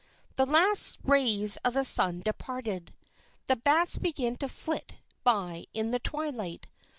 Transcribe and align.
The 0.35 0.47
last 0.47 0.97
rays 1.03 1.57
of 1.57 1.75
the 1.75 1.85
sun 1.85 2.21
departed. 2.21 2.91
The 3.45 3.55
bats 3.55 3.99
began 3.99 4.35
to 4.37 4.49
flit 4.49 4.97
by 5.23 5.65
in 5.75 5.91
the 5.91 5.99
twilight. 5.99 6.67